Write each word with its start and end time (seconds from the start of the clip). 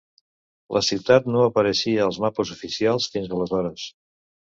La 0.77 0.81
ciutat 0.85 1.27
no 1.35 1.43
apareixia 1.47 1.99
als 2.05 2.17
mapes 2.23 2.53
oficials 2.55 3.07
fins 3.17 3.29
aleshores. 3.37 3.85